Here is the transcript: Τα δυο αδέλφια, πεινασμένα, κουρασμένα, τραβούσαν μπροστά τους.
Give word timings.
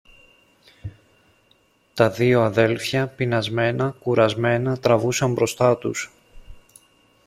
Τα 1.93 2.09
δυο 2.09 2.41
αδέλφια, 2.41 3.07
πεινασμένα, 3.07 3.89
κουρασμένα, 3.99 4.77
τραβούσαν 4.79 5.33
μπροστά 5.33 5.77
τους. 5.77 6.11